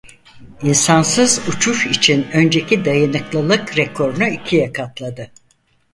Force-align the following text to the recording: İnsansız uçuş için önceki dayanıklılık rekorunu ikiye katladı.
İnsansız 0.63 1.47
uçuş 1.47 1.85
için 1.87 2.23
önceki 2.33 2.85
dayanıklılık 2.85 3.77
rekorunu 3.77 4.27
ikiye 4.27 4.73
katladı. 4.73 5.31